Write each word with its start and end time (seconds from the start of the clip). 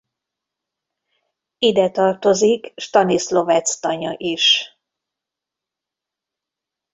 Ide 1.57 1.89
tartozik 1.91 2.73
Staniszlovecz-tanya 2.75 4.13
is. 4.17 4.75